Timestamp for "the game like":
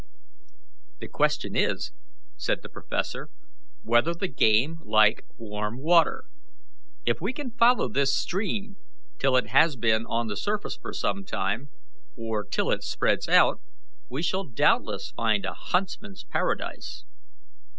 4.15-5.21